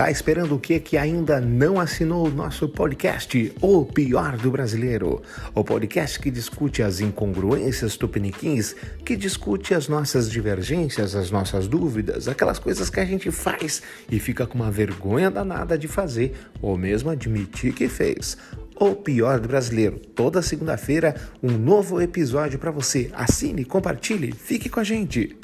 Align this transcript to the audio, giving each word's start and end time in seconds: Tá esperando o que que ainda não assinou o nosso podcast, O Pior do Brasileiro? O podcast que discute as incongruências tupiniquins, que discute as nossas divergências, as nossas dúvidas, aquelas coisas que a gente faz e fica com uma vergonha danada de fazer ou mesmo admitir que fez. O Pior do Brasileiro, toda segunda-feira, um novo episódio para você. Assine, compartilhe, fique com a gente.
Tá 0.00 0.10
esperando 0.10 0.54
o 0.54 0.58
que 0.58 0.80
que 0.80 0.96
ainda 0.96 1.42
não 1.42 1.78
assinou 1.78 2.26
o 2.26 2.30
nosso 2.30 2.66
podcast, 2.66 3.52
O 3.60 3.84
Pior 3.84 4.34
do 4.38 4.50
Brasileiro? 4.50 5.20
O 5.54 5.62
podcast 5.62 6.18
que 6.18 6.30
discute 6.30 6.82
as 6.82 7.00
incongruências 7.00 7.98
tupiniquins, 7.98 8.74
que 9.04 9.14
discute 9.14 9.74
as 9.74 9.88
nossas 9.88 10.30
divergências, 10.30 11.14
as 11.14 11.30
nossas 11.30 11.68
dúvidas, 11.68 12.28
aquelas 12.28 12.58
coisas 12.58 12.88
que 12.88 12.98
a 12.98 13.04
gente 13.04 13.30
faz 13.30 13.82
e 14.10 14.18
fica 14.18 14.46
com 14.46 14.54
uma 14.54 14.70
vergonha 14.70 15.30
danada 15.30 15.76
de 15.76 15.86
fazer 15.86 16.32
ou 16.62 16.78
mesmo 16.78 17.10
admitir 17.10 17.74
que 17.74 17.86
fez. 17.86 18.38
O 18.76 18.94
Pior 18.94 19.38
do 19.38 19.48
Brasileiro, 19.48 19.98
toda 19.98 20.40
segunda-feira, 20.40 21.14
um 21.42 21.58
novo 21.58 22.00
episódio 22.00 22.58
para 22.58 22.70
você. 22.70 23.10
Assine, 23.12 23.66
compartilhe, 23.66 24.32
fique 24.32 24.70
com 24.70 24.80
a 24.80 24.84
gente. 24.84 25.36